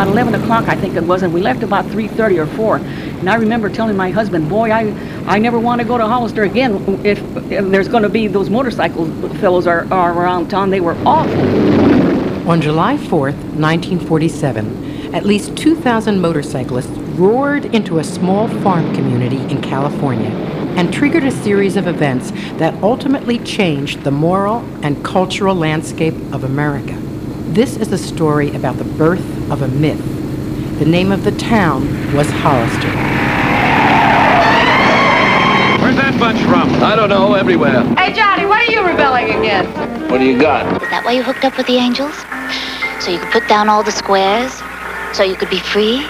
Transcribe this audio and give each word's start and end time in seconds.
about 0.00 0.12
11 0.12 0.34
o'clock, 0.34 0.66
I 0.66 0.76
think 0.76 0.94
it 0.94 1.02
was, 1.02 1.22
and 1.22 1.34
we 1.34 1.42
left 1.42 1.62
about 1.62 1.84
3.30 1.84 2.38
or 2.38 2.46
4. 2.46 2.76
And 2.76 3.28
I 3.28 3.34
remember 3.34 3.68
telling 3.68 3.98
my 3.98 4.10
husband, 4.10 4.48
boy, 4.48 4.70
I, 4.70 4.94
I 5.26 5.38
never 5.38 5.58
want 5.58 5.82
to 5.82 5.86
go 5.86 5.98
to 5.98 6.06
Hollister 6.06 6.42
again 6.44 7.04
if, 7.04 7.20
if 7.52 7.70
there's 7.70 7.86
going 7.86 8.04
to 8.04 8.08
be 8.08 8.26
those 8.26 8.48
motorcycle 8.48 9.10
fellows 9.40 9.66
are, 9.66 9.86
are 9.92 10.14
around 10.14 10.48
town. 10.48 10.70
They 10.70 10.80
were 10.80 10.96
awful. 11.04 12.50
On 12.50 12.62
July 12.62 12.96
4th, 12.96 13.36
1947, 13.60 15.14
at 15.14 15.26
least 15.26 15.54
2,000 15.58 16.18
motorcyclists 16.18 16.96
roared 17.18 17.66
into 17.66 17.98
a 17.98 18.04
small 18.04 18.48
farm 18.48 18.94
community 18.94 19.42
in 19.52 19.60
California 19.60 20.30
and 20.78 20.94
triggered 20.94 21.24
a 21.24 21.30
series 21.30 21.76
of 21.76 21.86
events 21.86 22.30
that 22.56 22.72
ultimately 22.82 23.38
changed 23.40 24.02
the 24.04 24.10
moral 24.10 24.64
and 24.82 25.04
cultural 25.04 25.54
landscape 25.54 26.14
of 26.32 26.42
America. 26.42 27.09
This 27.50 27.76
is 27.78 27.90
a 27.90 27.98
story 27.98 28.54
about 28.54 28.76
the 28.76 28.84
birth 28.84 29.50
of 29.50 29.62
a 29.62 29.66
myth. 29.66 29.98
The 30.78 30.84
name 30.84 31.10
of 31.10 31.24
the 31.24 31.32
town 31.32 31.82
was 32.14 32.30
Hollister. 32.30 32.86
Where's 35.82 35.96
that 35.96 36.16
bunch 36.16 36.38
from? 36.42 36.70
I 36.80 36.94
don't 36.94 37.08
know, 37.08 37.34
everywhere. 37.34 37.82
Hey, 37.96 38.12
Johnny, 38.12 38.46
what 38.46 38.60
are 38.60 38.70
you 38.70 38.86
rebelling 38.86 39.30
against? 39.30 39.76
What 40.08 40.18
do 40.18 40.26
you 40.26 40.40
got? 40.40 40.80
Is 40.80 40.90
that 40.90 41.04
why 41.04 41.10
you 41.10 41.24
hooked 41.24 41.44
up 41.44 41.56
with 41.56 41.66
the 41.66 41.74
angels? 41.74 42.14
So 43.04 43.10
you 43.10 43.18
could 43.18 43.32
put 43.32 43.48
down 43.48 43.68
all 43.68 43.82
the 43.82 43.90
squares? 43.90 44.52
So 45.12 45.24
you 45.24 45.34
could 45.34 45.50
be 45.50 45.58
free? 45.58 46.06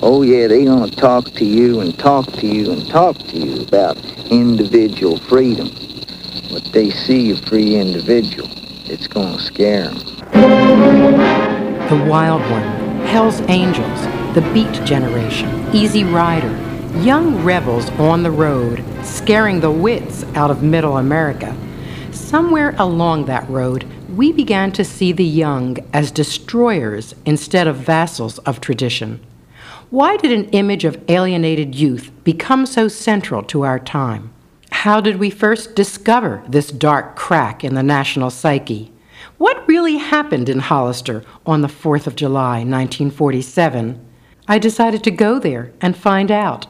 Oh 0.00 0.22
yeah, 0.24 0.46
they're 0.46 0.64
gonna 0.64 0.90
talk 0.90 1.26
to 1.32 1.44
you 1.44 1.80
and 1.80 1.98
talk 1.98 2.32
to 2.32 2.46
you 2.46 2.72
and 2.72 2.88
talk 2.88 3.18
to 3.18 3.36
you 3.38 3.64
about 3.64 3.98
individual 4.30 5.18
freedom. 5.18 5.68
But 6.50 6.64
they 6.72 6.90
see 6.90 7.32
a 7.32 7.36
free 7.36 7.76
individual, 7.76 8.48
it's 8.86 9.06
gonna 9.06 9.38
scare 9.38 9.88
them. 9.88 9.98
The 11.88 12.04
Wild 12.08 12.42
One, 12.50 12.62
Hell's 13.06 13.40
Angels, 13.42 14.00
The 14.34 14.48
Beat 14.52 14.72
Generation, 14.84 15.68
Easy 15.74 16.04
Rider, 16.04 16.50
young 16.98 17.42
rebels 17.44 17.90
on 17.98 18.22
the 18.22 18.30
road, 18.30 18.84
scaring 19.02 19.60
the 19.60 19.70
wits 19.70 20.24
out 20.34 20.50
of 20.50 20.62
middle 20.62 20.96
America. 20.98 21.56
Somewhere 22.12 22.74
along 22.78 23.26
that 23.26 23.48
road, 23.50 23.84
we 24.16 24.32
began 24.32 24.72
to 24.72 24.84
see 24.84 25.12
the 25.12 25.24
young 25.24 25.76
as 25.92 26.10
destroyers 26.10 27.14
instead 27.24 27.66
of 27.66 27.76
vassals 27.76 28.38
of 28.38 28.60
tradition. 28.60 29.20
Why 29.90 30.16
did 30.16 30.32
an 30.32 30.48
image 30.50 30.84
of 30.84 31.00
alienated 31.08 31.74
youth 31.74 32.10
become 32.24 32.66
so 32.66 32.88
central 32.88 33.42
to 33.44 33.62
our 33.62 33.78
time? 33.78 34.32
How 34.86 35.00
did 35.00 35.16
we 35.16 35.30
first 35.30 35.74
discover 35.74 36.44
this 36.46 36.70
dark 36.70 37.16
crack 37.16 37.64
in 37.64 37.74
the 37.74 37.82
national 37.82 38.30
psyche? 38.30 38.92
What 39.36 39.66
really 39.66 39.96
happened 39.96 40.48
in 40.48 40.60
Hollister 40.60 41.24
on 41.44 41.62
the 41.62 41.66
4th 41.66 42.06
of 42.06 42.14
July, 42.14 42.58
1947? 42.58 44.00
I 44.46 44.60
decided 44.60 45.02
to 45.02 45.10
go 45.10 45.40
there 45.40 45.72
and 45.80 45.96
find 45.96 46.30
out. 46.30 46.68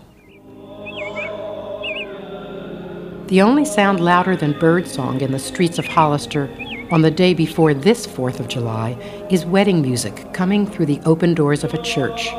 The 3.28 3.42
only 3.42 3.66
sound 3.66 4.00
louder 4.00 4.34
than 4.34 4.58
birdsong 4.58 5.20
in 5.20 5.32
the 5.32 5.38
streets 5.38 5.78
of 5.78 5.84
Hollister 5.84 6.48
on 6.90 7.02
the 7.02 7.10
day 7.10 7.34
before 7.34 7.74
this 7.74 8.06
4th 8.06 8.40
of 8.40 8.48
July 8.48 8.92
is 9.30 9.44
wedding 9.44 9.82
music 9.82 10.32
coming 10.32 10.66
through 10.66 10.86
the 10.86 11.02
open 11.04 11.34
doors 11.34 11.64
of 11.64 11.74
a 11.74 11.82
church. 11.82 12.30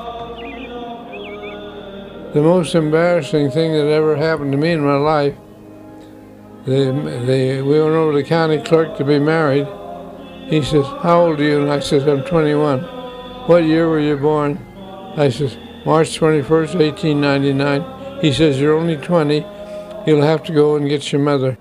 The 2.34 2.42
most 2.42 2.74
embarrassing 2.74 3.52
thing 3.52 3.74
that 3.74 3.92
ever 3.92 4.16
happened 4.16 4.54
to 4.54 4.58
me 4.58 4.72
in 4.72 4.82
my 4.82 4.96
life, 4.96 5.38
we 6.68 7.62
went 7.62 7.96
over 7.96 8.12
to 8.12 8.18
the 8.18 8.24
county 8.24 8.58
clerk 8.62 8.98
to 8.98 9.06
be 9.06 9.20
married. 9.20 9.68
He 10.50 10.62
says, 10.62 10.86
how 11.02 11.28
old 11.28 11.40
are 11.40 11.44
you? 11.44 11.62
And 11.62 11.72
I 11.72 11.80
says, 11.80 12.06
I'm 12.06 12.24
21. 12.24 12.82
What 13.48 13.64
year 13.64 13.88
were 13.88 14.02
you 14.02 14.18
born? 14.18 14.58
I 15.16 15.30
says, 15.30 15.58
March 15.86 16.20
21st, 16.20 16.76
1899. 16.76 18.22
He 18.22 18.34
says, 18.34 18.60
you're 18.60 18.78
only 18.78 18.98
20. 18.98 19.46
You'll 20.06 20.22
have 20.22 20.44
to 20.44 20.54
go 20.54 20.76
and 20.76 20.90
get 20.90 21.12
your 21.12 21.22
mother. 21.22 21.58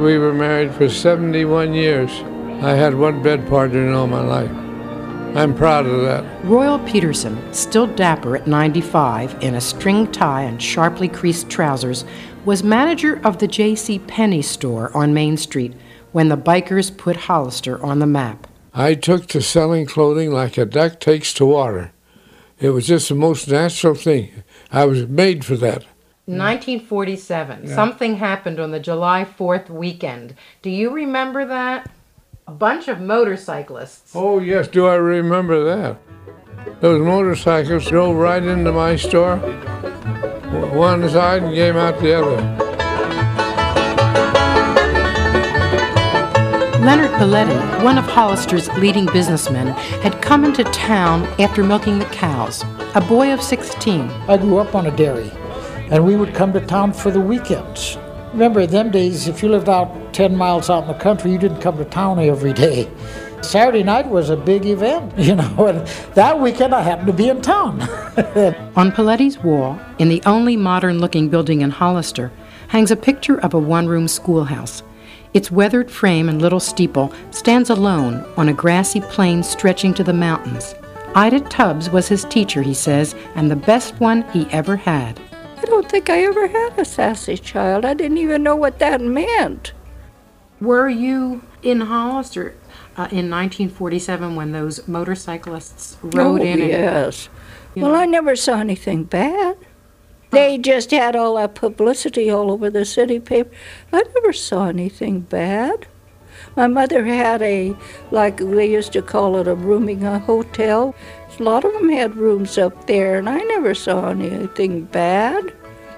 We 0.00 0.16
were 0.18 0.32
married 0.32 0.72
for 0.72 0.88
71 0.88 1.74
years. 1.74 2.10
I 2.62 2.70
had 2.74 2.94
one 2.94 3.20
bed 3.22 3.48
partner 3.48 3.84
in 3.84 3.92
all 3.92 4.06
my 4.06 4.20
life. 4.20 4.50
I'm 5.36 5.54
proud 5.54 5.86
of 5.86 6.02
that. 6.02 6.44
Royal 6.44 6.78
Peterson, 6.80 7.52
still 7.52 7.86
dapper 7.86 8.36
at 8.36 8.48
95 8.48 9.42
in 9.42 9.54
a 9.54 9.60
string 9.60 10.10
tie 10.10 10.42
and 10.42 10.60
sharply 10.60 11.08
creased 11.08 11.48
trousers, 11.48 12.04
was 12.44 12.62
manager 12.62 13.20
of 13.24 13.38
the 13.38 13.48
J.C. 13.48 13.98
Penney 14.00 14.42
store 14.42 14.96
on 14.96 15.14
Main 15.14 15.36
Street 15.36 15.74
when 16.12 16.28
the 16.28 16.36
bikers 16.36 16.96
put 16.96 17.16
Hollister 17.16 17.82
on 17.84 17.98
the 17.98 18.06
map. 18.06 18.46
I 18.74 18.94
took 18.94 19.26
to 19.28 19.42
selling 19.42 19.86
clothing 19.86 20.30
like 20.30 20.56
a 20.56 20.64
duck 20.64 21.00
takes 21.00 21.34
to 21.34 21.46
water. 21.46 21.92
It 22.58 22.70
was 22.70 22.86
just 22.86 23.08
the 23.08 23.14
most 23.14 23.48
natural 23.48 23.94
thing. 23.94 24.42
I 24.70 24.84
was 24.84 25.06
made 25.06 25.44
for 25.44 25.56
that. 25.56 25.84
1947. 26.26 27.66
Yeah. 27.66 27.74
Something 27.74 28.16
happened 28.16 28.60
on 28.60 28.70
the 28.70 28.78
July 28.78 29.24
4th 29.24 29.68
weekend. 29.68 30.34
Do 30.62 30.70
you 30.70 30.90
remember 30.90 31.44
that? 31.46 31.90
a 32.50 32.52
bunch 32.52 32.88
of 32.88 33.00
motorcyclists. 33.00 34.10
Oh, 34.12 34.40
yes, 34.40 34.66
do 34.66 34.84
I 34.88 34.96
remember 34.96 35.62
that? 35.66 35.98
Those 36.80 37.00
motorcycles 37.00 37.88
drove 37.88 38.16
right 38.16 38.42
into 38.42 38.72
my 38.72 38.96
store, 38.96 39.36
one 40.50 41.08
side 41.08 41.42
and 41.42 41.54
came 41.54 41.76
out 41.76 41.98
the 42.00 42.12
other. 42.12 42.70
Leonard 46.84 47.10
Paletti, 47.12 47.84
one 47.84 47.98
of 47.98 48.04
Hollister's 48.04 48.68
leading 48.78 49.06
businessmen, 49.06 49.68
had 50.02 50.20
come 50.22 50.44
into 50.44 50.64
town 50.64 51.24
after 51.38 51.62
milking 51.62 51.98
the 51.98 52.04
cows, 52.06 52.64
a 52.94 53.00
boy 53.00 53.32
of 53.32 53.40
16. 53.40 54.10
I 54.28 54.36
grew 54.38 54.58
up 54.58 54.74
on 54.74 54.86
a 54.86 54.96
dairy, 54.96 55.30
and 55.90 56.04
we 56.04 56.16
would 56.16 56.34
come 56.34 56.52
to 56.54 56.60
town 56.60 56.94
for 56.94 57.10
the 57.10 57.20
weekends. 57.20 57.96
Remember, 58.32 58.60
in 58.60 58.70
them 58.70 58.90
days, 58.90 59.28
if 59.28 59.42
you 59.42 59.48
lived 59.50 59.68
out 59.68 60.14
10 60.14 60.34
miles 60.34 60.70
out 60.70 60.82
in 60.82 60.88
the 60.88 60.94
country, 60.94 61.30
you 61.30 61.38
didn't 61.38 61.60
come 61.60 61.76
to 61.78 61.84
town 61.84 62.18
every 62.18 62.52
day. 62.52 62.88
Saturday 63.42 63.82
night 63.82 64.08
was 64.08 64.30
a 64.30 64.36
big 64.36 64.66
event, 64.66 65.12
you 65.18 65.34
know, 65.34 65.66
and 65.66 65.86
that 66.14 66.38
weekend 66.38 66.74
I 66.74 66.82
happened 66.82 67.08
to 67.08 67.12
be 67.12 67.28
in 67.28 67.40
town. 67.40 67.80
On 68.76 68.92
Paletti's 68.92 69.38
wall, 69.38 69.80
in 69.98 70.08
the 70.08 70.22
only 70.26 70.56
modern 70.56 70.98
looking 70.98 71.28
building 71.28 71.62
in 71.62 71.70
Hollister, 71.70 72.30
hangs 72.68 72.90
a 72.90 72.96
picture 72.96 73.40
of 73.40 73.54
a 73.54 73.58
one 73.58 73.88
room 73.88 74.06
schoolhouse. 74.08 74.82
Its 75.32 75.50
weathered 75.50 75.90
frame 75.90 76.28
and 76.28 76.42
little 76.42 76.60
steeple 76.60 77.12
stands 77.30 77.70
alone 77.70 78.24
on 78.36 78.48
a 78.48 78.52
grassy 78.52 79.00
plain 79.00 79.42
stretching 79.42 79.94
to 79.94 80.04
the 80.04 80.12
mountains. 80.12 80.74
Ida 81.14 81.40
Tubbs 81.40 81.90
was 81.90 82.08
his 82.08 82.24
teacher, 82.24 82.62
he 82.62 82.74
says, 82.74 83.14
and 83.34 83.50
the 83.50 83.56
best 83.56 83.98
one 84.00 84.22
he 84.30 84.46
ever 84.50 84.76
had. 84.76 85.20
I 85.56 85.62
don't 85.62 85.88
think 85.88 86.10
I 86.10 86.22
ever 86.24 86.46
had 86.46 86.78
a 86.78 86.84
sassy 86.84 87.36
child. 87.36 87.84
I 87.84 87.94
didn't 87.94 88.18
even 88.18 88.42
know 88.42 88.56
what 88.56 88.78
that 88.78 89.00
meant. 89.00 89.72
Were 90.60 90.88
you 90.88 91.42
in 91.62 91.80
Hollister 91.80 92.54
uh, 92.96 93.08
in 93.10 93.30
1947 93.30 94.34
when 94.34 94.52
those 94.52 94.86
motorcyclists 94.86 95.96
rode 96.02 96.40
oh, 96.40 96.44
in? 96.44 96.58
yes. 96.58 97.28
And, 97.74 97.84
well, 97.84 97.92
know. 97.92 97.98
I 97.98 98.06
never 98.06 98.36
saw 98.36 98.58
anything 98.60 99.04
bad. 99.04 99.56
They 100.30 100.58
just 100.58 100.92
had 100.92 101.16
all 101.16 101.34
that 101.36 101.54
publicity 101.54 102.30
all 102.30 102.52
over 102.52 102.70
the 102.70 102.84
city 102.84 103.18
paper. 103.18 103.50
I 103.92 104.02
never 104.14 104.32
saw 104.32 104.68
anything 104.68 105.20
bad. 105.20 105.88
My 106.56 106.66
mother 106.66 107.04
had 107.04 107.42
a, 107.42 107.76
like 108.10 108.38
they 108.38 108.70
used 108.70 108.92
to 108.92 109.02
call 109.02 109.36
it, 109.36 109.48
a 109.48 109.54
rooming 109.54 110.04
a 110.04 110.18
hotel. 110.18 110.94
A 111.38 111.42
lot 111.42 111.64
of 111.64 111.72
them 111.72 111.88
had 111.88 112.16
rooms 112.16 112.58
up 112.58 112.86
there, 112.86 113.18
and 113.18 113.28
I 113.28 113.38
never 113.38 113.74
saw 113.74 114.10
anything 114.10 114.84
bad. 114.84 115.52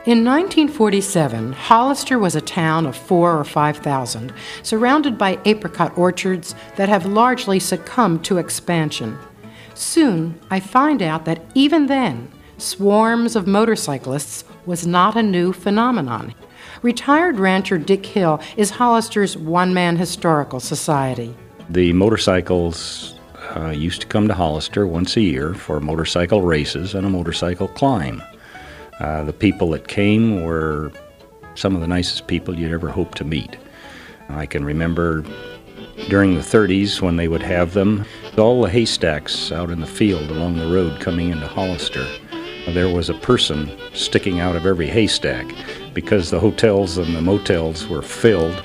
In 0.04 0.24
1947, 0.24 1.52
Hollister 1.52 2.18
was 2.18 2.34
a 2.34 2.40
town 2.40 2.86
of 2.86 2.96
four 2.96 3.38
or 3.38 3.44
five 3.44 3.76
thousand, 3.76 4.32
surrounded 4.64 5.16
by 5.16 5.38
apricot 5.44 5.96
orchards 5.96 6.56
that 6.74 6.88
have 6.88 7.06
largely 7.06 7.60
succumbed 7.60 8.24
to 8.24 8.38
expansion. 8.38 9.16
Soon, 9.74 10.40
I 10.50 10.58
find 10.58 11.02
out 11.02 11.24
that 11.26 11.44
even 11.54 11.86
then, 11.86 12.32
swarms 12.58 13.36
of 13.36 13.46
motorcyclists 13.46 14.42
was 14.66 14.84
not 14.88 15.14
a 15.14 15.22
new 15.22 15.52
phenomenon. 15.52 16.34
Retired 16.82 17.38
rancher 17.38 17.78
Dick 17.78 18.04
Hill 18.04 18.40
is 18.56 18.70
Hollister's 18.70 19.36
one 19.36 19.72
man 19.72 19.94
historical 19.94 20.58
society. 20.58 21.32
The 21.70 21.92
motorcycles 21.92 23.14
uh, 23.54 23.68
used 23.68 24.00
to 24.00 24.08
come 24.08 24.26
to 24.26 24.34
Hollister 24.34 24.84
once 24.84 25.16
a 25.16 25.20
year 25.20 25.54
for 25.54 25.78
motorcycle 25.78 26.42
races 26.42 26.92
and 26.92 27.06
a 27.06 27.10
motorcycle 27.10 27.68
climb. 27.68 28.20
Uh, 29.00 29.24
the 29.24 29.32
people 29.32 29.70
that 29.70 29.88
came 29.88 30.42
were 30.42 30.92
some 31.54 31.74
of 31.74 31.80
the 31.80 31.86
nicest 31.86 32.26
people 32.26 32.58
you'd 32.58 32.72
ever 32.72 32.88
hope 32.88 33.14
to 33.16 33.24
meet. 33.24 33.56
I 34.28 34.46
can 34.46 34.64
remember 34.64 35.24
during 36.08 36.34
the 36.34 36.40
30s 36.40 37.00
when 37.00 37.16
they 37.16 37.28
would 37.28 37.42
have 37.42 37.74
them, 37.74 38.04
all 38.38 38.62
the 38.62 38.70
haystacks 38.70 39.52
out 39.52 39.70
in 39.70 39.80
the 39.80 39.86
field 39.86 40.30
along 40.30 40.56
the 40.56 40.72
road 40.72 41.00
coming 41.00 41.30
into 41.30 41.46
Hollister. 41.46 42.06
There 42.68 42.88
was 42.88 43.10
a 43.10 43.14
person 43.14 43.70
sticking 43.92 44.40
out 44.40 44.56
of 44.56 44.66
every 44.66 44.86
haystack 44.86 45.46
because 45.92 46.30
the 46.30 46.40
hotels 46.40 46.96
and 46.96 47.14
the 47.14 47.20
motels 47.20 47.88
were 47.88 48.02
filled 48.02 48.62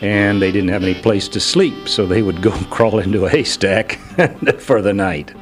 and 0.00 0.40
they 0.40 0.52
didn't 0.52 0.68
have 0.68 0.84
any 0.84 0.94
place 0.94 1.26
to 1.28 1.40
sleep, 1.40 1.88
so 1.88 2.06
they 2.06 2.22
would 2.22 2.42
go 2.42 2.50
crawl 2.70 3.00
into 3.00 3.24
a 3.24 3.30
haystack 3.30 3.92
for 4.58 4.80
the 4.80 4.94
night. 4.94 5.32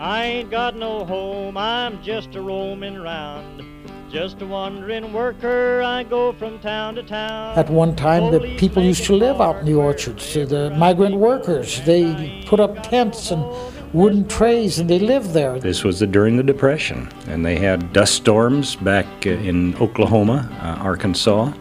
I 0.00 0.24
ain't 0.24 0.50
got 0.50 0.76
no 0.76 1.04
home, 1.04 1.58
I'm 1.58 2.02
just 2.02 2.34
a 2.34 2.40
roaming 2.40 2.98
round. 2.98 3.62
Just 4.10 4.40
a 4.40 4.46
wandering 4.46 5.12
worker, 5.12 5.82
I 5.82 6.04
go 6.04 6.32
from 6.32 6.58
town 6.60 6.94
to 6.94 7.02
town. 7.02 7.58
At 7.58 7.68
one 7.68 7.94
time, 7.94 8.32
the 8.32 8.56
people 8.56 8.82
used 8.82 9.04
to 9.04 9.12
live 9.14 9.42
out 9.42 9.58
in 9.58 9.66
the 9.66 9.74
orchards. 9.74 10.32
The 10.32 10.70
migrant 10.70 11.16
workers, 11.16 11.82
they 11.82 12.42
put 12.46 12.60
up 12.60 12.82
tents 12.82 13.30
and 13.30 13.44
wooden 13.92 14.26
trays 14.26 14.78
and 14.78 14.88
they 14.88 14.98
lived 14.98 15.34
there. 15.34 15.60
This 15.60 15.84
was 15.84 16.00
the, 16.00 16.06
during 16.06 16.38
the 16.38 16.42
Depression, 16.42 17.10
and 17.26 17.44
they 17.44 17.58
had 17.58 17.92
dust 17.92 18.14
storms 18.14 18.76
back 18.76 19.06
uh, 19.26 19.30
in 19.30 19.76
Oklahoma, 19.82 20.48
uh, 20.62 20.82
Arkansas. 20.82 21.52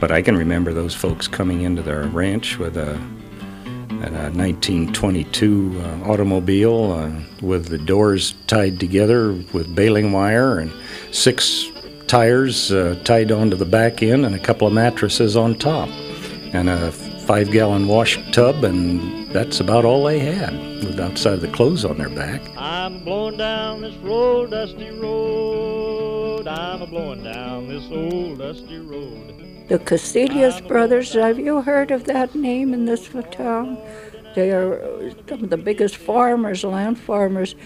But 0.00 0.10
I 0.10 0.22
can 0.22 0.36
remember 0.36 0.74
those 0.74 0.94
folks 0.96 1.28
coming 1.28 1.60
into 1.60 1.82
their 1.82 2.02
ranch 2.08 2.58
with 2.58 2.76
a, 2.76 3.00
a 4.14 4.30
1922 4.30 5.80
uh, 5.80 6.10
automobile 6.10 6.92
uh, 6.92 7.10
with 7.40 7.66
the 7.66 7.78
doors 7.78 8.34
tied 8.46 8.78
together 8.78 9.32
with 9.52 9.74
baling 9.74 10.12
wire 10.12 10.58
and 10.58 10.72
six 11.12 11.66
tires 12.06 12.72
uh, 12.72 12.98
tied 13.04 13.32
onto 13.32 13.56
the 13.56 13.64
back 13.64 14.02
end 14.02 14.24
and 14.24 14.34
a 14.34 14.38
couple 14.38 14.66
of 14.66 14.72
mattresses 14.72 15.36
on 15.36 15.54
top 15.54 15.88
and 16.52 16.68
a 16.68 16.92
five 16.92 17.50
gallon 17.50 17.88
wash 17.88 18.18
tub 18.32 18.62
and 18.62 19.28
that's 19.32 19.60
about 19.60 19.84
all 19.84 20.04
they 20.04 20.18
had 20.20 20.52
with 20.84 21.00
outside 21.00 21.34
of 21.34 21.40
the 21.40 21.48
clothes 21.48 21.84
on 21.84 21.98
their 21.98 22.10
back 22.10 22.40
I'm 22.86 23.00
blowing 23.02 23.36
down 23.36 23.80
this 23.80 23.96
road, 23.96 24.52
dusty 24.52 24.90
road. 24.90 26.46
I'm 26.46 26.82
a 26.82 26.86
blowing 26.86 27.24
down 27.24 27.66
this 27.66 27.84
old 27.90 28.38
dusty 28.38 28.78
road. 28.78 29.55
The 29.68 29.80
Casillas 29.80 30.60
brothers, 30.68 31.14
have 31.14 31.40
you 31.40 31.60
heard 31.60 31.90
of 31.90 32.04
that 32.04 32.36
name 32.36 32.72
in 32.72 32.84
this 32.84 33.08
town? 33.32 33.76
They 34.36 34.52
are 34.52 35.10
some 35.28 35.42
of 35.42 35.50
the 35.50 35.56
biggest 35.56 35.96
farmers, 35.96 36.62
land 36.62 37.00
farmers. 37.00 37.56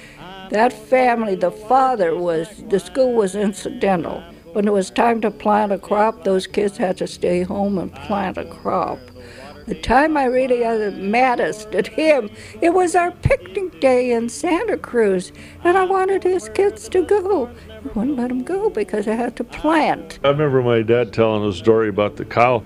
That 0.49 0.73
family, 0.73 1.35
the 1.35 1.51
father 1.51 2.17
was, 2.17 2.65
the 2.71 2.81
school 2.81 3.13
was 3.13 3.35
incidental. 3.35 4.23
When 4.55 4.67
it 4.67 4.73
was 4.73 4.89
time 4.89 5.21
to 5.21 5.31
plant 5.31 5.73
a 5.73 5.79
crop, 5.79 6.25
those 6.25 6.47
kids 6.47 6.79
had 6.79 6.97
to 6.99 7.07
stay 7.07 7.43
home 7.43 7.77
and 7.77 7.93
plant 7.93 8.39
a 8.39 8.47
crop. 8.47 8.99
The 9.71 9.81
time 9.83 10.17
I 10.17 10.25
really 10.25 10.63
got 10.63 10.79
the 10.79 10.91
maddest 10.91 11.77
at 11.77 11.87
him, 11.87 12.29
it 12.61 12.71
was 12.71 12.97
our 12.97 13.13
picnic 13.13 13.81
day 13.81 14.11
in 14.11 14.29
Santa 14.29 14.77
Cruz, 14.77 15.31
and 15.63 15.79
I 15.79 15.85
wanted 15.85 16.25
his 16.25 16.49
kids 16.49 16.89
to 16.89 17.07
go. 17.07 17.47
He 17.81 17.89
wouldn't 17.95 18.17
let 18.17 18.31
them 18.31 18.43
go 18.43 18.69
because 18.69 19.07
I 19.07 19.13
had 19.13 19.37
to 19.37 19.45
plant. 19.45 20.19
I 20.25 20.31
remember 20.31 20.61
my 20.61 20.83
dad 20.83 21.13
telling 21.13 21.49
a 21.49 21.53
story 21.53 21.89
about 21.89 22.17
the 22.17 22.25
cow. 22.25 22.65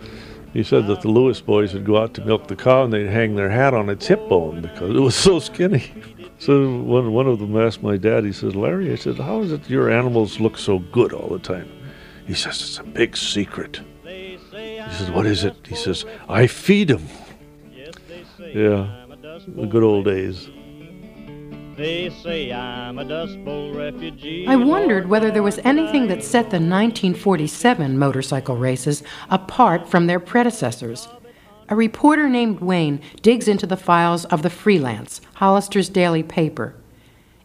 He 0.54 0.62
said 0.62 0.86
that 0.86 1.02
the 1.02 1.10
Lewis 1.10 1.42
boys 1.42 1.74
would 1.74 1.84
go 1.84 1.98
out 1.98 2.14
to 2.14 2.24
milk 2.24 2.48
the 2.48 2.56
cow 2.56 2.84
and 2.84 2.92
they'd 2.94 3.10
hang 3.10 3.36
their 3.36 3.50
hat 3.50 3.74
on 3.74 3.90
its 3.90 4.06
hip 4.06 4.26
bone 4.30 4.62
because 4.62 4.96
it 4.96 5.00
was 5.00 5.14
so 5.14 5.38
skinny. 5.38 5.92
So 6.38 6.78
one, 6.78 7.12
one 7.12 7.26
of 7.28 7.38
them 7.38 7.56
asked 7.56 7.82
my 7.82 7.96
dad, 7.96 8.24
he 8.24 8.32
said, 8.32 8.56
Larry, 8.56 8.90
I 8.92 8.96
said, 8.96 9.18
how 9.18 9.42
is 9.42 9.52
it 9.52 9.70
your 9.70 9.88
animals 9.88 10.40
look 10.40 10.58
so 10.58 10.80
good 10.80 11.12
all 11.12 11.28
the 11.28 11.38
time? 11.38 11.70
He 12.26 12.34
says, 12.34 12.60
it's 12.60 12.78
a 12.78 12.82
big 12.82 13.16
secret. 13.16 13.80
He 14.94 15.00
says, 15.00 15.11
what 15.11 15.26
is 15.26 15.43
it? 15.43 15.56
He 15.67 15.75
says, 15.75 16.05
I 16.29 16.46
feed 16.46 16.87
them. 16.87 17.05
Yeah, 18.38 19.06
the 19.49 19.67
good 19.69 19.82
old 19.82 20.05
days. 20.05 20.49
They 21.76 22.11
say 22.23 22.52
I'm 22.52 23.00
a 23.00 23.05
Dust 23.05 23.44
Bowl 23.44 23.75
refugee. 23.75 24.46
I 24.46 24.55
wondered 24.55 25.08
whether 25.08 25.32
there 25.32 25.43
was 25.43 25.58
anything 25.64 26.06
that 26.06 26.23
set 26.23 26.44
the 26.44 26.61
1947 26.61 27.99
motorcycle 27.99 28.56
races 28.56 29.02
apart 29.31 29.88
from 29.88 30.06
their 30.06 30.20
predecessors. 30.20 31.08
A 31.69 31.75
reporter 31.75 32.29
named 32.29 32.61
Wayne 32.61 33.00
digs 33.20 33.49
into 33.49 33.67
the 33.67 33.76
files 33.76 34.25
of 34.26 34.43
the 34.43 34.50
Freelance, 34.50 35.20
Hollister's 35.35 35.88
daily 35.88 36.23
paper. 36.23 36.76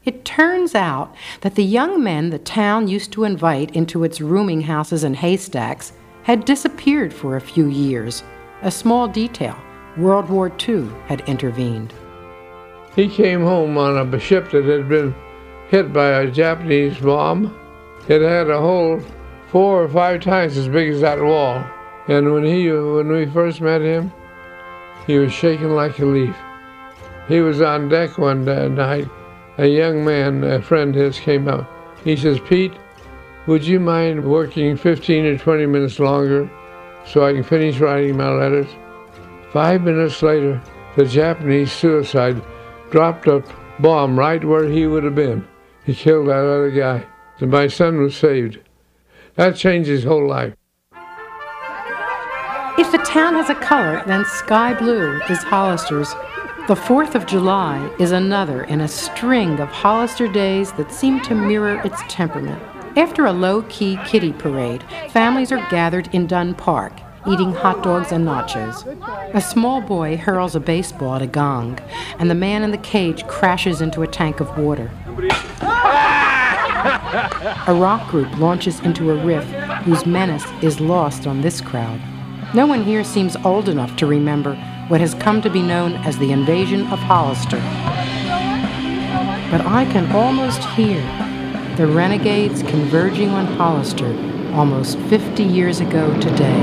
It 0.06 0.24
turns 0.24 0.76
out 0.76 1.16
that 1.42 1.56
the 1.56 1.64
young 1.64 2.04
men 2.04 2.30
the 2.30 2.38
town 2.38 2.88
used 2.88 3.12
to 3.14 3.24
invite 3.24 3.76
into 3.76 4.04
its 4.04 4.22
rooming 4.22 4.62
houses 4.62 5.04
and 5.04 5.16
haystacks 5.16 5.94
had 6.30 6.46
disappeared 6.46 7.12
for 7.12 7.36
a 7.36 7.42
few 7.42 7.66
years. 7.70 8.22
A 8.62 8.70
small 8.70 9.08
detail 9.08 9.58
World 9.98 10.30
War 10.30 10.52
II 10.70 10.88
had 11.08 11.22
intervened. 11.22 11.92
He 12.96 13.10
came 13.10 13.42
home 13.42 13.80
on 13.80 14.14
a 14.14 14.20
ship 14.20 14.52
that 14.52 14.64
had 14.66 14.88
been 14.88 15.16
hit 15.70 15.92
by 15.92 16.10
a 16.10 16.30
Japanese 16.30 17.00
bomb. 17.00 17.48
It 18.08 18.22
had 18.22 18.48
a 18.48 18.62
hole 18.62 19.02
four 19.48 19.82
or 19.84 19.90
five 19.90 20.22
times 20.22 20.56
as 20.56 20.68
big 20.68 20.94
as 20.94 21.02
that 21.02 21.20
wall. 21.20 21.66
And 22.08 22.32
when 22.32 22.44
he 22.44 22.72
when 22.72 23.08
we 23.08 23.26
first 23.26 23.60
met 23.60 23.82
him, 23.82 24.14
he 25.08 25.18
was 25.18 25.34
shaking 25.34 25.72
like 25.72 25.98
a 25.98 26.06
leaf. 26.06 26.36
He 27.28 27.40
was 27.40 27.60
on 27.60 27.90
deck 27.90 28.20
one 28.20 28.46
night. 28.46 29.10
A 29.58 29.66
young 29.66 30.06
man, 30.06 30.44
a 30.44 30.62
friend 30.62 30.96
of 30.96 31.02
his, 31.02 31.20
came 31.20 31.48
up. 31.48 31.68
He 32.04 32.16
says, 32.16 32.40
Pete, 32.40 32.74
would 33.50 33.66
you 33.66 33.80
mind 33.80 34.24
working 34.24 34.78
15 34.78 35.26
or 35.26 35.36
20 35.36 35.66
minutes 35.66 35.98
longer 35.98 36.48
so 37.08 37.26
I 37.26 37.34
can 37.34 37.42
finish 37.42 37.80
writing 37.80 38.16
my 38.16 38.30
letters? 38.30 38.68
Five 39.52 39.82
minutes 39.82 40.22
later, 40.22 40.62
the 40.96 41.06
Japanese 41.06 41.72
suicide 41.72 42.40
dropped 42.92 43.26
a 43.26 43.44
bomb 43.80 44.20
right 44.20 44.46
where 44.46 44.66
he 44.66 44.86
would 44.86 45.04
have 45.04 45.16
been. 45.16 45.48
He 45.84 45.96
killed 45.96 46.28
that 46.28 46.46
other 46.46 46.70
guy. 46.70 47.04
And 47.40 47.50
my 47.50 47.66
son 47.66 48.00
was 48.00 48.16
saved. 48.16 48.60
That 49.34 49.56
changed 49.56 49.90
his 49.90 50.04
whole 50.04 50.28
life. 50.28 50.54
If 52.78 52.92
the 52.92 53.04
town 53.04 53.34
has 53.34 53.50
a 53.50 53.56
color, 53.56 54.04
then 54.06 54.26
sky 54.26 54.76
blue 54.76 55.20
is 55.28 55.40
Hollister's. 55.40 56.12
The 56.68 56.76
4th 56.76 57.16
of 57.16 57.26
July 57.26 57.92
is 58.00 58.12
another 58.12 58.66
in 58.66 58.82
a 58.82 58.88
string 58.88 59.60
of 59.60 59.70
Hollister 59.70 60.28
days 60.28 60.72
that 60.74 60.92
seem 60.92 61.20
to 61.22 61.34
mirror 61.34 61.82
its 61.84 62.00
temperament. 62.08 62.62
After 63.00 63.26
a 63.26 63.32
low 63.32 63.62
key 63.70 63.98
kitty 64.06 64.34
parade, 64.34 64.84
families 65.12 65.54
are 65.54 65.70
gathered 65.70 66.14
in 66.14 66.28
Dunne 66.28 66.54
Park, 66.54 66.92
eating 67.26 67.54
hot 67.54 67.82
dogs 67.82 68.12
and 68.12 68.28
nachos. 68.28 68.86
A 69.34 69.40
small 69.40 69.80
boy 69.80 70.18
hurls 70.18 70.54
a 70.54 70.60
baseball 70.60 71.16
at 71.16 71.22
a 71.22 71.28
gong, 71.28 71.80
and 72.20 72.30
the 72.30 72.36
man 72.36 72.62
in 72.62 72.72
the 72.72 72.78
cage 72.78 73.26
crashes 73.26 73.80
into 73.80 74.02
a 74.02 74.08
tank 74.08 74.42
of 74.42 74.58
water. 74.58 74.92
A 77.68 77.74
rock 77.74 78.10
group 78.10 78.38
launches 78.38 78.82
into 78.82 79.12
a 79.12 79.26
riff 79.26 79.46
whose 79.86 80.06
menace 80.06 80.46
is 80.62 80.82
lost 80.82 81.26
on 81.26 81.40
this 81.40 81.62
crowd. 81.62 82.02
No 82.54 82.68
one 82.68 82.84
here 82.84 83.06
seems 83.06 83.38
old 83.46 83.70
enough 83.70 83.96
to 83.96 84.08
remember 84.08 84.56
what 84.90 85.00
has 85.00 85.14
come 85.14 85.42
to 85.44 85.50
be 85.50 85.62
known 85.62 85.94
as 86.04 86.18
the 86.18 86.34
invasion 86.34 86.82
of 86.88 87.00
Hollister. 87.00 87.62
But 89.50 89.66
I 89.66 89.88
can 89.90 90.12
almost 90.12 90.62
hear 90.76 91.02
the 91.80 91.88
renegades 91.88 92.62
converging 92.64 93.30
on 93.30 93.46
Hollister 93.46 94.08
almost 94.54 95.00
50 95.04 95.44
years 95.44 95.80
ago 95.80 96.14
today. 96.20 96.62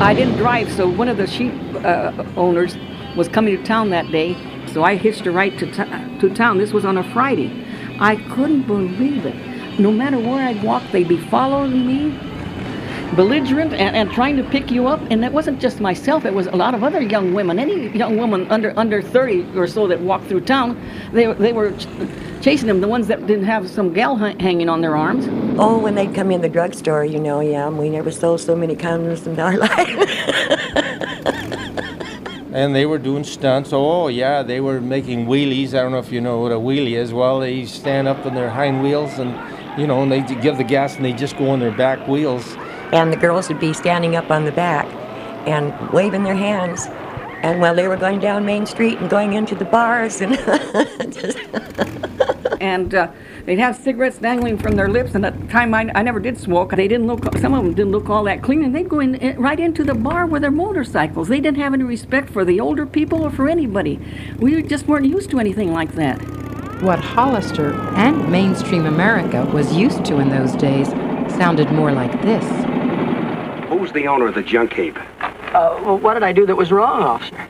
I 0.00 0.14
didn't 0.14 0.36
drive, 0.36 0.70
so 0.70 0.88
one 0.88 1.08
of 1.08 1.16
the 1.16 1.26
sheep 1.26 1.52
uh, 1.84 2.12
owners 2.36 2.76
was 3.16 3.26
coming 3.26 3.56
to 3.56 3.64
town 3.64 3.90
that 3.90 4.08
day, 4.12 4.36
so 4.72 4.84
I 4.84 4.94
hitched 4.94 5.26
a 5.26 5.32
ride 5.32 5.58
to, 5.58 5.66
to 6.20 6.32
town. 6.36 6.58
This 6.58 6.72
was 6.72 6.84
on 6.84 6.96
a 6.98 7.12
Friday. 7.12 7.50
I 7.98 8.14
couldn't 8.30 8.68
believe 8.68 9.26
it. 9.26 9.80
No 9.80 9.90
matter 9.90 10.20
where 10.20 10.46
I'd 10.46 10.62
walk, 10.62 10.84
they'd 10.92 11.08
be 11.08 11.18
following 11.18 11.84
me, 11.84 12.16
belligerent 13.14 13.72
and, 13.72 13.94
and 13.96 14.10
trying 14.10 14.36
to 14.36 14.44
pick 14.44 14.70
you 14.70 14.86
up. 14.86 15.00
And 15.10 15.24
it 15.24 15.32
wasn't 15.32 15.60
just 15.60 15.80
myself, 15.80 16.24
it 16.24 16.34
was 16.34 16.46
a 16.48 16.56
lot 16.56 16.74
of 16.74 16.82
other 16.82 17.00
young 17.00 17.32
women. 17.34 17.58
Any 17.58 17.88
young 17.96 18.16
woman 18.16 18.50
under 18.50 18.72
under 18.78 19.00
30 19.02 19.56
or 19.56 19.66
so 19.66 19.86
that 19.86 20.00
walked 20.00 20.26
through 20.26 20.40
town, 20.42 20.80
they, 21.12 21.32
they 21.34 21.52
were 21.52 21.72
ch- 21.72 21.86
chasing 22.40 22.66
them, 22.68 22.80
the 22.80 22.88
ones 22.88 23.06
that 23.08 23.26
didn't 23.26 23.44
have 23.44 23.68
some 23.68 23.92
gal 23.92 24.22
h- 24.24 24.40
hanging 24.40 24.68
on 24.68 24.80
their 24.80 24.96
arms. 24.96 25.26
Oh, 25.58 25.78
when 25.78 25.94
they'd 25.94 26.14
come 26.14 26.30
in 26.30 26.40
the 26.40 26.48
drugstore, 26.48 27.04
you 27.04 27.18
know, 27.20 27.40
yeah, 27.40 27.68
we 27.68 27.88
never 27.90 28.10
sold 28.10 28.40
so 28.40 28.56
many 28.56 28.74
condoms 28.76 29.26
in 29.26 29.38
our 29.38 29.56
life. 29.66 29.88
and 32.52 32.74
they 32.74 32.86
were 32.86 32.98
doing 32.98 33.24
stunts. 33.24 33.70
Oh, 33.72 34.08
yeah, 34.08 34.42
they 34.42 34.60
were 34.60 34.80
making 34.80 35.26
wheelies. 35.26 35.68
I 35.74 35.82
don't 35.82 35.92
know 35.92 35.98
if 35.98 36.10
you 36.12 36.20
know 36.20 36.40
what 36.40 36.52
a 36.52 36.56
wheelie 36.56 36.96
is. 36.96 37.12
Well, 37.12 37.40
they 37.40 37.64
stand 37.66 38.08
up 38.08 38.24
on 38.26 38.34
their 38.34 38.50
hind 38.50 38.82
wheels 38.82 39.18
and, 39.18 39.30
you 39.78 39.86
know, 39.86 40.02
and 40.02 40.10
they 40.12 40.20
give 40.20 40.56
the 40.56 40.64
gas 40.64 40.96
and 40.96 41.04
they 41.04 41.12
just 41.12 41.36
go 41.38 41.50
on 41.50 41.60
their 41.60 41.72
back 41.72 42.06
wheels. 42.08 42.56
And 42.92 43.12
the 43.12 43.16
girls 43.16 43.48
would 43.48 43.60
be 43.60 43.72
standing 43.72 44.16
up 44.16 44.30
on 44.30 44.44
the 44.44 44.52
back 44.52 44.86
and 45.46 45.74
waving 45.90 46.22
their 46.22 46.34
hands. 46.34 46.86
And 47.42 47.60
while 47.60 47.74
they 47.74 47.86
were 47.86 47.96
going 47.96 48.18
down 48.18 48.44
Main 48.44 48.66
Street 48.66 48.98
and 48.98 49.08
going 49.08 49.34
into 49.34 49.54
the 49.54 49.64
bars 49.64 50.20
and 50.20 50.36
and 52.60 52.94
uh, 52.94 53.10
they'd 53.44 53.58
have 53.58 53.76
cigarettes 53.76 54.18
dangling 54.18 54.58
from 54.58 54.72
their 54.72 54.88
lips. 54.88 55.14
And 55.14 55.24
at 55.24 55.38
the 55.38 55.46
time, 55.46 55.74
I, 55.74 55.90
I 55.94 56.02
never 56.02 56.20
did 56.20 56.38
smoke. 56.38 56.74
They 56.74 56.88
didn't 56.88 57.06
look. 57.06 57.24
Some 57.38 57.54
of 57.54 57.64
them 57.64 57.74
didn't 57.74 57.92
look 57.92 58.08
all 58.08 58.24
that 58.24 58.42
clean, 58.42 58.64
and 58.64 58.74
they'd 58.74 58.88
go 58.88 59.00
in, 59.00 59.16
in 59.16 59.40
right 59.40 59.60
into 59.60 59.84
the 59.84 59.94
bar 59.94 60.26
with 60.26 60.42
their 60.42 60.50
motorcycles. 60.50 61.28
They 61.28 61.40
didn't 61.40 61.58
have 61.58 61.74
any 61.74 61.84
respect 61.84 62.30
for 62.30 62.44
the 62.44 62.60
older 62.60 62.86
people 62.86 63.22
or 63.22 63.30
for 63.30 63.48
anybody. 63.48 64.00
We 64.38 64.62
just 64.62 64.86
weren't 64.86 65.06
used 65.06 65.30
to 65.30 65.38
anything 65.38 65.72
like 65.72 65.94
that. 65.94 66.16
What 66.82 66.98
Hollister 66.98 67.72
and 67.96 68.30
mainstream 68.30 68.86
America 68.86 69.44
was 69.46 69.74
used 69.74 70.04
to 70.06 70.18
in 70.18 70.28
those 70.28 70.54
days 70.56 70.92
sounded 71.32 71.70
more 71.72 71.92
like 71.92 72.12
this. 72.22 72.44
Who's 73.68 73.92
the 73.92 74.06
owner 74.06 74.28
of 74.28 74.34
the 74.34 74.42
junk 74.42 74.72
heap? 74.74 74.98
Uh, 75.20 75.80
well, 75.84 75.98
what 75.98 76.14
did 76.14 76.22
I 76.22 76.32
do 76.32 76.46
that 76.46 76.56
was 76.56 76.70
wrong, 76.72 77.02
officer? 77.02 77.48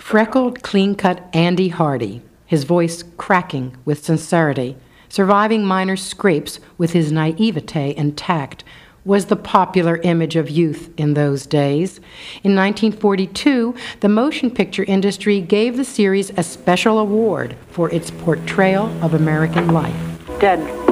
Freckled, 0.00 0.62
clean 0.62 0.94
cut 0.94 1.28
Andy 1.32 1.68
Hardy, 1.68 2.20
his 2.46 2.64
voice 2.64 3.04
cracking 3.16 3.76
with 3.84 4.04
sincerity, 4.04 4.76
surviving 5.08 5.64
minor 5.64 5.96
scrapes 5.96 6.58
with 6.78 6.92
his 6.92 7.12
naivete 7.12 7.94
intact, 7.96 8.64
was 9.04 9.26
the 9.26 9.36
popular 9.36 9.96
image 9.98 10.36
of 10.36 10.50
youth 10.50 10.90
in 10.96 11.14
those 11.14 11.46
days. 11.46 11.98
In 12.44 12.54
1942, 12.54 13.74
the 14.00 14.08
motion 14.08 14.50
picture 14.50 14.84
industry 14.84 15.40
gave 15.40 15.76
the 15.76 15.84
series 15.84 16.30
a 16.36 16.42
special 16.42 16.98
award 16.98 17.56
for 17.70 17.90
its 17.90 18.10
portrayal 18.10 18.86
of 19.02 19.14
American 19.14 19.68
life. 19.68 19.96
Dad, 20.40 20.87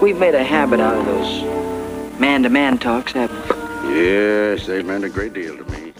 we've 0.00 0.18
made 0.18 0.34
a 0.34 0.42
habit 0.42 0.80
out 0.80 0.96
of 0.96 1.04
those 1.04 2.18
man 2.18 2.42
to 2.42 2.48
man 2.48 2.78
talks, 2.78 3.12
haven't 3.12 3.42
we? 3.84 3.94
Yes, 3.94 4.66
they 4.66 4.82
meant 4.82 5.04
a 5.04 5.08
great 5.08 5.34
deal 5.34 5.56
to 5.56 5.64
me. 5.64 5.92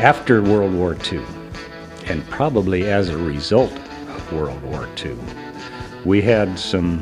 After 0.00 0.42
World 0.42 0.74
War 0.74 0.96
II, 1.12 1.22
and 2.06 2.26
probably 2.28 2.90
as 2.90 3.08
a 3.08 3.16
result 3.16 3.72
of 3.72 4.32
World 4.32 4.62
War 4.62 4.88
II, 5.04 5.16
we 6.04 6.20
had 6.20 6.58
some 6.58 6.98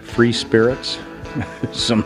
free 0.00 0.32
spirits, 0.32 0.98
some 1.72 2.02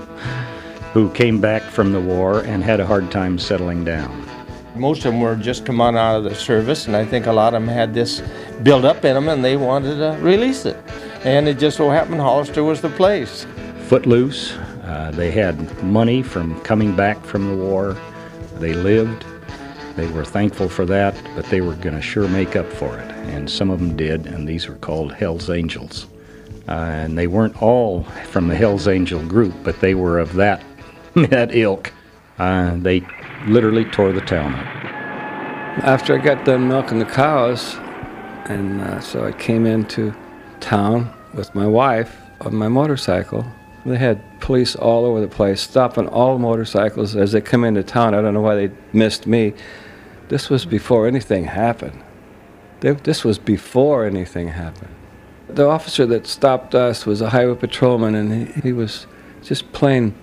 who 0.92 1.08
came 1.10 1.40
back 1.40 1.62
from 1.62 1.92
the 1.92 2.00
war 2.00 2.40
and 2.40 2.64
had 2.64 2.80
a 2.80 2.86
hard 2.86 3.10
time 3.10 3.38
settling 3.38 3.84
down. 3.84 4.26
Most 4.74 5.04
of 5.04 5.12
them 5.12 5.20
were 5.20 5.36
just 5.36 5.64
come 5.64 5.80
on 5.80 5.96
out 5.96 6.16
of 6.16 6.24
the 6.24 6.34
service, 6.34 6.86
and 6.86 6.96
I 6.96 7.04
think 7.04 7.26
a 7.26 7.32
lot 7.32 7.54
of 7.54 7.62
them 7.62 7.68
had 7.68 7.94
this 7.94 8.22
build 8.62 8.84
up 8.84 9.04
in 9.04 9.14
them 9.14 9.28
and 9.28 9.44
they 9.44 9.56
wanted 9.56 9.96
to 9.96 10.18
release 10.20 10.64
it. 10.66 10.76
And 11.22 11.46
it 11.46 11.58
just 11.58 11.76
so 11.76 11.90
happened 11.90 12.20
Hollister 12.20 12.64
was 12.64 12.80
the 12.80 12.88
place. 12.88 13.46
Footloose, 13.88 14.54
uh, 14.84 15.10
they 15.14 15.30
had 15.30 15.82
money 15.82 16.22
from 16.22 16.58
coming 16.62 16.96
back 16.96 17.22
from 17.24 17.48
the 17.48 17.56
war. 17.62 17.94
They 18.58 18.72
lived. 18.72 19.26
They 19.96 20.06
were 20.06 20.24
thankful 20.24 20.68
for 20.70 20.86
that, 20.86 21.14
but 21.34 21.44
they 21.46 21.60
were 21.60 21.74
going 21.74 21.94
to 21.94 22.00
sure 22.00 22.26
make 22.28 22.56
up 22.56 22.66
for 22.72 22.98
it. 22.98 23.10
And 23.28 23.50
some 23.50 23.68
of 23.68 23.80
them 23.80 23.96
did, 23.96 24.26
and 24.26 24.48
these 24.48 24.66
were 24.66 24.76
called 24.76 25.12
Hell's 25.12 25.50
Angels. 25.50 26.06
Uh, 26.66 26.72
and 26.72 27.18
they 27.18 27.26
weren't 27.26 27.60
all 27.60 28.04
from 28.30 28.48
the 28.48 28.56
Hell's 28.56 28.88
Angel 28.88 29.22
group, 29.26 29.54
but 29.62 29.78
they 29.80 29.94
were 29.94 30.18
of 30.18 30.32
that, 30.34 30.64
that 31.14 31.54
ilk. 31.54 31.92
Uh, 32.38 32.76
they 32.76 33.06
literally 33.46 33.84
tore 33.84 34.12
the 34.12 34.22
town 34.22 34.54
up. 34.54 34.66
After 35.84 36.18
I 36.18 36.22
got 36.22 36.46
done 36.46 36.66
milking 36.66 36.98
the 36.98 37.04
cows, 37.04 37.74
and 38.46 38.80
uh, 38.80 39.00
so 39.00 39.26
I 39.26 39.32
came 39.32 39.66
into 39.66 40.14
town 40.60 41.12
with 41.34 41.54
my 41.54 41.66
wife 41.66 42.16
on 42.40 42.54
my 42.54 42.68
motorcycle. 42.68 43.44
They 43.84 43.96
had 43.96 44.22
police 44.40 44.76
all 44.76 45.06
over 45.06 45.20
the 45.20 45.28
place, 45.28 45.60
stopping 45.60 46.08
all 46.08 46.38
motorcycles 46.38 47.16
as 47.16 47.32
they 47.32 47.40
come 47.40 47.64
into 47.64 47.82
town. 47.82 48.14
I 48.14 48.20
don't 48.20 48.34
know 48.34 48.40
why 48.40 48.54
they 48.54 48.70
missed 48.92 49.26
me. 49.26 49.54
This 50.28 50.50
was 50.50 50.66
before 50.66 51.06
anything 51.06 51.44
happened. 51.44 52.02
They, 52.80 52.92
this 52.92 53.24
was 53.24 53.38
before 53.38 54.04
anything 54.04 54.48
happened. 54.48 54.94
The 55.48 55.66
officer 55.66 56.06
that 56.06 56.26
stopped 56.26 56.74
us 56.74 57.06
was 57.06 57.20
a 57.20 57.30
highway 57.30 57.56
patrolman, 57.56 58.14
and 58.14 58.48
he, 58.48 58.60
he 58.60 58.72
was 58.72 59.06
just 59.42 59.72
plain, 59.72 60.14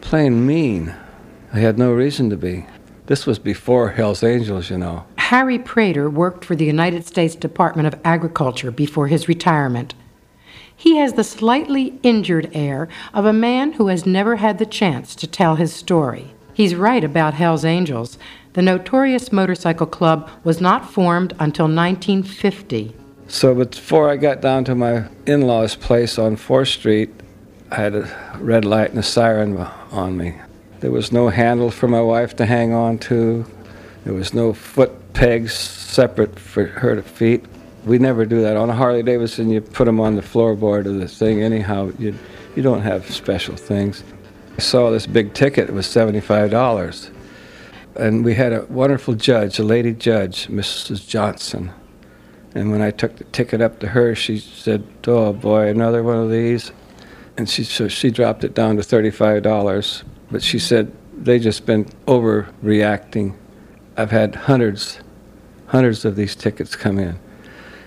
plain 0.00 0.46
mean. 0.46 0.94
I 1.52 1.58
had 1.58 1.78
no 1.78 1.92
reason 1.92 2.30
to 2.30 2.36
be. 2.36 2.66
This 3.06 3.26
was 3.26 3.38
before 3.38 3.90
Hell's 3.90 4.22
Angels, 4.22 4.70
you 4.70 4.78
know. 4.78 5.04
Harry 5.30 5.60
Prater 5.60 6.10
worked 6.10 6.44
for 6.44 6.56
the 6.56 6.64
United 6.64 7.06
States 7.06 7.36
Department 7.36 7.86
of 7.86 8.00
Agriculture 8.04 8.72
before 8.72 9.06
his 9.06 9.28
retirement. 9.28 9.94
He 10.74 10.96
has 10.96 11.12
the 11.12 11.22
slightly 11.22 12.00
injured 12.02 12.50
air 12.52 12.88
of 13.14 13.24
a 13.24 13.32
man 13.32 13.74
who 13.74 13.86
has 13.86 14.04
never 14.04 14.34
had 14.34 14.58
the 14.58 14.66
chance 14.66 15.14
to 15.14 15.28
tell 15.28 15.54
his 15.54 15.72
story. 15.72 16.34
He's 16.52 16.74
right 16.74 17.04
about 17.04 17.34
Hell's 17.34 17.64
Angels. 17.64 18.18
The 18.54 18.62
notorious 18.62 19.30
motorcycle 19.30 19.86
club 19.86 20.28
was 20.42 20.60
not 20.60 20.90
formed 20.90 21.30
until 21.38 21.66
1950. 21.66 22.96
So 23.28 23.54
before 23.54 24.10
I 24.10 24.16
got 24.16 24.40
down 24.40 24.64
to 24.64 24.74
my 24.74 25.04
in 25.26 25.42
law's 25.42 25.76
place 25.76 26.18
on 26.18 26.34
4th 26.34 26.72
Street, 26.72 27.10
I 27.70 27.76
had 27.76 27.94
a 27.94 28.36
red 28.40 28.64
light 28.64 28.90
and 28.90 28.98
a 28.98 29.04
siren 29.04 29.56
on 29.92 30.16
me. 30.16 30.34
There 30.80 30.90
was 30.90 31.12
no 31.12 31.28
handle 31.28 31.70
for 31.70 31.86
my 31.86 32.00
wife 32.00 32.34
to 32.34 32.46
hang 32.46 32.72
on 32.72 32.98
to. 32.98 33.46
There 34.02 34.14
was 34.14 34.34
no 34.34 34.52
foot 34.52 34.99
pegs 35.12 35.52
separate 35.54 36.38
for 36.38 36.66
her 36.66 36.94
to 36.94 37.02
feet. 37.02 37.44
We 37.84 37.98
never 37.98 38.24
do 38.24 38.42
that. 38.42 38.56
On 38.56 38.68
a 38.70 38.74
Harley 38.74 39.02
Davidson, 39.02 39.50
you 39.50 39.60
put 39.60 39.86
them 39.86 40.00
on 40.00 40.16
the 40.16 40.22
floorboard 40.22 40.86
of 40.86 40.98
the 40.98 41.08
thing 41.08 41.42
anyhow. 41.42 41.92
You, 41.98 42.14
you 42.54 42.62
don't 42.62 42.82
have 42.82 43.10
special 43.10 43.56
things. 43.56 44.04
I 44.56 44.60
saw 44.60 44.90
this 44.90 45.06
big 45.06 45.32
ticket. 45.34 45.68
It 45.68 45.72
was 45.72 45.86
$75. 45.86 47.10
And 47.96 48.24
we 48.24 48.34
had 48.34 48.52
a 48.52 48.66
wonderful 48.66 49.14
judge, 49.14 49.58
a 49.58 49.64
lady 49.64 49.92
judge, 49.92 50.48
Mrs. 50.48 51.06
Johnson. 51.06 51.72
And 52.54 52.70
when 52.70 52.82
I 52.82 52.90
took 52.90 53.16
the 53.16 53.24
ticket 53.24 53.60
up 53.60 53.78
to 53.80 53.88
her, 53.88 54.14
she 54.14 54.38
said, 54.38 54.84
"Oh 55.06 55.32
boy, 55.32 55.68
another 55.68 56.02
one 56.02 56.16
of 56.16 56.30
these." 56.30 56.72
And 57.36 57.48
she 57.48 57.64
so 57.64 57.88
she 57.88 58.10
dropped 58.10 58.44
it 58.44 58.54
down 58.54 58.76
to 58.76 58.82
thirty-five 58.82 59.42
dollars. 59.42 60.02
But 60.30 60.42
she 60.42 60.58
said 60.58 60.92
they 61.16 61.38
just 61.38 61.64
been 61.66 61.84
overreacting. 62.06 63.34
I've 64.00 64.10
had 64.10 64.34
hundreds, 64.34 64.98
hundreds 65.66 66.06
of 66.06 66.16
these 66.16 66.34
tickets 66.34 66.74
come 66.74 66.98
in, 66.98 67.18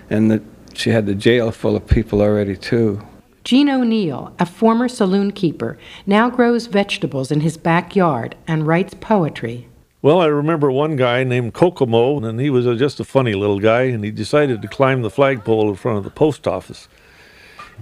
and 0.08 0.30
the, 0.30 0.42
she 0.72 0.90
had 0.90 1.06
the 1.06 1.14
jail 1.14 1.50
full 1.50 1.74
of 1.74 1.88
people 1.88 2.22
already 2.22 2.56
too. 2.56 3.04
Gene 3.42 3.68
O'Neill, 3.68 4.32
a 4.38 4.46
former 4.46 4.88
saloon 4.88 5.32
keeper, 5.32 5.76
now 6.06 6.30
grows 6.30 6.66
vegetables 6.66 7.32
in 7.32 7.40
his 7.40 7.56
backyard 7.56 8.36
and 8.46 8.64
writes 8.64 8.94
poetry. 8.94 9.66
Well, 10.02 10.20
I 10.20 10.26
remember 10.26 10.70
one 10.70 10.94
guy 10.94 11.24
named 11.24 11.52
Kokomo, 11.52 12.24
and 12.24 12.38
he 12.38 12.48
was 12.48 12.64
a, 12.64 12.76
just 12.76 13.00
a 13.00 13.04
funny 13.04 13.34
little 13.34 13.58
guy, 13.58 13.82
and 13.82 14.04
he 14.04 14.12
decided 14.12 14.62
to 14.62 14.68
climb 14.68 15.02
the 15.02 15.10
flagpole 15.10 15.68
in 15.68 15.74
front 15.74 15.98
of 15.98 16.04
the 16.04 16.10
post 16.10 16.46
office. 16.46 16.86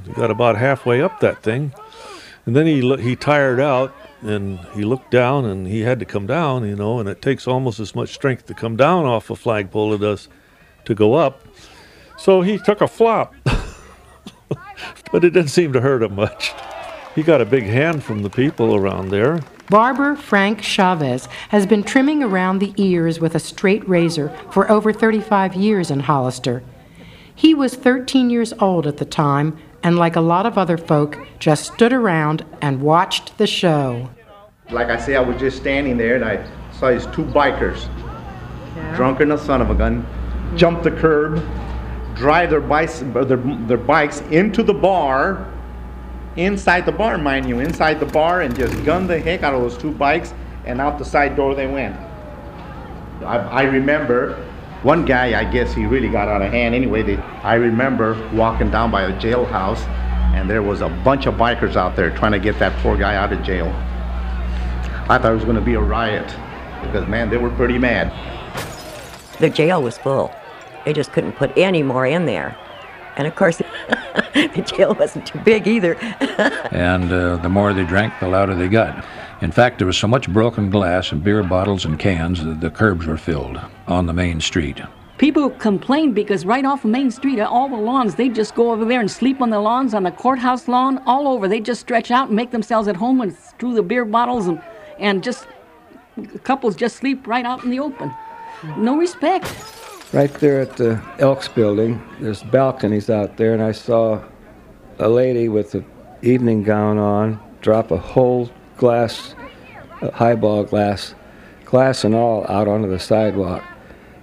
He 0.06 0.12
got 0.14 0.30
about 0.30 0.56
halfway 0.56 1.02
up 1.02 1.20
that 1.20 1.42
thing, 1.42 1.74
and 2.46 2.56
then 2.56 2.66
he 2.66 2.96
he 2.96 3.14
tired 3.14 3.60
out, 3.60 3.94
and 4.22 4.58
he 4.74 4.84
looked 4.84 5.10
down, 5.10 5.44
and 5.44 5.66
he 5.66 5.80
had 5.80 5.98
to 5.98 6.04
come 6.04 6.26
down, 6.26 6.66
you 6.66 6.76
know, 6.76 6.98
and 6.98 7.08
it 7.08 7.20
takes 7.20 7.46
almost 7.46 7.80
as 7.80 7.94
much 7.94 8.14
strength 8.14 8.46
to 8.46 8.54
come 8.54 8.76
down 8.76 9.04
off 9.04 9.30
a 9.30 9.36
flagpole 9.36 9.92
as 9.92 10.00
it 10.00 10.02
does 10.02 10.28
to 10.84 10.94
go 10.94 11.14
up. 11.14 11.46
So 12.16 12.42
he 12.42 12.58
took 12.58 12.80
a 12.80 12.88
flop, 12.88 13.34
but 15.10 15.24
it 15.24 15.30
didn't 15.30 15.48
seem 15.48 15.72
to 15.72 15.80
hurt 15.80 16.02
him 16.02 16.14
much. 16.14 16.52
He 17.14 17.22
got 17.22 17.40
a 17.40 17.44
big 17.44 17.64
hand 17.64 18.02
from 18.02 18.22
the 18.22 18.30
people 18.30 18.74
around 18.74 19.10
there. 19.10 19.40
Barber 19.68 20.16
Frank 20.16 20.62
Chavez 20.62 21.26
has 21.48 21.66
been 21.66 21.82
trimming 21.82 22.22
around 22.22 22.58
the 22.58 22.72
ears 22.76 23.20
with 23.20 23.34
a 23.34 23.38
straight 23.40 23.86
razor 23.88 24.28
for 24.50 24.70
over 24.70 24.92
35 24.92 25.54
years 25.54 25.90
in 25.90 26.00
Hollister. 26.00 26.62
He 27.34 27.54
was 27.54 27.74
13 27.74 28.30
years 28.30 28.52
old 28.54 28.86
at 28.86 28.98
the 28.98 29.04
time, 29.04 29.58
and 29.82 29.98
like 29.98 30.16
a 30.16 30.20
lot 30.20 30.46
of 30.46 30.58
other 30.58 30.78
folk, 30.78 31.18
just 31.38 31.72
stood 31.72 31.92
around 31.92 32.44
and 32.60 32.80
watched 32.80 33.36
the 33.38 33.46
show. 33.46 34.10
Like 34.70 34.88
I 34.88 34.96
say, 34.96 35.16
I 35.16 35.20
was 35.20 35.38
just 35.38 35.56
standing 35.56 35.96
there 35.96 36.16
and 36.16 36.24
I 36.24 36.48
saw 36.72 36.90
these 36.90 37.06
two 37.06 37.24
bikers, 37.24 37.88
drunker 38.94 39.20
than 39.20 39.32
a 39.32 39.38
son 39.38 39.60
of 39.60 39.70
a 39.70 39.74
gun, 39.74 40.06
jump 40.56 40.82
the 40.82 40.90
curb, 40.90 41.42
drive 42.14 42.50
their 42.50 42.60
bikes, 42.60 43.00
their, 43.00 43.24
their 43.24 43.76
bikes 43.76 44.20
into 44.30 44.62
the 44.62 44.74
bar 44.74 45.48
inside 46.36 46.86
the 46.86 46.92
bar, 46.92 47.18
mind 47.18 47.48
you, 47.48 47.60
inside 47.60 48.00
the 48.00 48.06
bar, 48.06 48.42
and 48.42 48.56
just 48.56 48.84
gunned 48.84 49.08
the 49.08 49.18
heck 49.18 49.42
out 49.42 49.54
of 49.54 49.60
those 49.60 49.76
two 49.76 49.90
bikes, 49.90 50.32
and 50.64 50.80
out 50.80 50.98
the 50.98 51.04
side 51.04 51.36
door 51.36 51.54
they 51.54 51.66
went. 51.66 51.96
I, 53.22 53.36
I 53.36 53.62
remember 53.62 54.42
one 54.82 55.04
guy, 55.04 55.38
I 55.38 55.44
guess 55.44 55.72
he 55.72 55.86
really 55.86 56.08
got 56.08 56.28
out 56.28 56.42
of 56.42 56.50
hand 56.50 56.74
anyway. 56.74 57.02
They, 57.02 57.16
I 57.16 57.54
remember 57.54 58.14
walking 58.32 58.70
down 58.70 58.90
by 58.90 59.02
a 59.02 59.12
jailhouse, 59.20 59.78
and 60.34 60.50
there 60.50 60.62
was 60.62 60.80
a 60.80 60.88
bunch 60.88 61.26
of 61.26 61.34
bikers 61.34 61.76
out 61.76 61.94
there 61.94 62.10
trying 62.16 62.32
to 62.32 62.40
get 62.40 62.58
that 62.58 62.76
poor 62.82 62.96
guy 62.96 63.14
out 63.14 63.32
of 63.32 63.42
jail. 63.44 63.68
I 65.08 65.18
thought 65.18 65.32
it 65.32 65.36
was 65.36 65.44
going 65.44 65.56
to 65.56 65.62
be 65.62 65.74
a 65.74 65.80
riot 65.80 66.26
because, 66.82 67.06
man, 67.06 67.30
they 67.30 67.36
were 67.36 67.50
pretty 67.50 67.78
mad. 67.78 68.12
The 69.38 69.50
jail 69.50 69.82
was 69.82 69.98
full. 69.98 70.34
They 70.84 70.92
just 70.92 71.12
couldn't 71.12 71.32
put 71.32 71.56
any 71.56 71.82
more 71.82 72.06
in 72.06 72.26
there. 72.26 72.56
And 73.16 73.26
of 73.26 73.34
course, 73.34 73.58
the 74.34 74.72
jail 74.76 74.94
wasn't 74.94 75.26
too 75.26 75.38
big 75.40 75.66
either. 75.66 75.94
and 76.72 77.12
uh, 77.12 77.36
the 77.36 77.48
more 77.48 77.72
they 77.72 77.84
drank, 77.84 78.14
the 78.20 78.28
louder 78.28 78.54
they 78.54 78.68
got. 78.68 79.04
In 79.42 79.50
fact, 79.50 79.78
there 79.78 79.86
was 79.86 79.98
so 79.98 80.06
much 80.06 80.28
broken 80.32 80.70
glass 80.70 81.12
and 81.12 81.22
beer 81.22 81.42
bottles 81.42 81.84
and 81.84 81.98
cans 81.98 82.44
that 82.44 82.60
the 82.60 82.70
curbs 82.70 83.06
were 83.06 83.16
filled 83.16 83.60
on 83.86 84.06
the 84.06 84.12
main 84.12 84.40
street. 84.40 84.80
People 85.18 85.50
complained 85.50 86.14
because 86.14 86.44
right 86.44 86.64
off 86.64 86.84
of 86.84 86.90
Main 86.90 87.10
Street, 87.10 87.38
all 87.38 87.68
the 87.68 87.76
lawns, 87.76 88.16
they 88.16 88.28
just 88.28 88.54
go 88.54 88.72
over 88.72 88.84
there 88.84 89.00
and 89.00 89.10
sleep 89.10 89.40
on 89.40 89.50
the 89.50 89.60
lawns, 89.60 89.94
on 89.94 90.02
the 90.02 90.10
courthouse 90.10 90.66
lawn, 90.66 90.98
all 91.06 91.28
over. 91.28 91.46
They 91.46 91.60
just 91.60 91.80
stretch 91.80 92.10
out 92.10 92.28
and 92.28 92.36
make 92.36 92.50
themselves 92.50 92.88
at 92.88 92.96
home 92.96 93.20
and 93.20 93.36
through 93.36 93.74
the 93.74 93.82
beer 93.82 94.04
bottles 94.04 94.48
and, 94.48 94.60
and 94.98 95.22
just 95.22 95.46
couples 96.42 96.74
just 96.74 96.96
sleep 96.96 97.26
right 97.26 97.44
out 97.44 97.62
in 97.62 97.70
the 97.70 97.78
open. 97.78 98.12
No 98.76 98.96
respect. 98.96 99.46
Right 100.12 100.32
there 100.34 100.60
at 100.60 100.76
the 100.76 101.02
Elks 101.18 101.48
building, 101.48 102.02
there's 102.20 102.42
balconies 102.42 103.08
out 103.08 103.38
there, 103.38 103.54
and 103.54 103.62
I 103.62 103.72
saw 103.72 104.22
a 104.98 105.08
lady 105.08 105.48
with 105.48 105.74
an 105.74 105.86
evening 106.20 106.62
gown 106.62 106.98
on 106.98 107.40
drop 107.62 107.90
a 107.90 107.96
whole 107.96 108.50
glass 108.76 109.34
a 110.02 110.10
highball 110.10 110.64
glass, 110.64 111.14
glass 111.64 112.04
and 112.04 112.14
all, 112.14 112.44
out 112.48 112.68
onto 112.68 112.88
the 112.88 112.98
sidewalk 112.98 113.62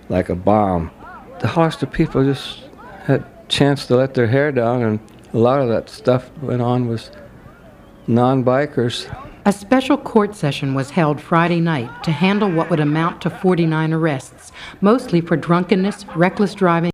like 0.10 0.30
a 0.30 0.36
bomb. 0.36 0.92
The 1.40 1.48
Hollister 1.48 1.86
people 1.86 2.24
just 2.24 2.64
had 3.06 3.26
chance 3.50 3.88
to 3.88 3.96
let 3.96 4.14
their 4.14 4.28
hair 4.28 4.52
down, 4.52 4.84
and 4.84 5.00
a 5.34 5.38
lot 5.38 5.62
of 5.62 5.70
that 5.70 5.90
stuff 5.90 6.30
went 6.42 6.62
on 6.62 6.88
was 6.88 7.12
non-bikers. 8.08 9.08
A 9.46 9.54
special 9.54 9.96
court 9.96 10.36
session 10.36 10.74
was 10.74 10.90
held 10.90 11.22
Friday 11.22 11.62
night 11.62 12.04
to 12.04 12.12
handle 12.12 12.52
what 12.52 12.70
would 12.70 12.82
amount 12.82 13.22
to 13.22 13.30
49 13.30 13.94
arrests, 13.94 14.52
mostly 14.82 15.22
for 15.22 15.38
drunkenness, 15.38 16.06
reckless 16.14 16.54
driving, 16.54 16.88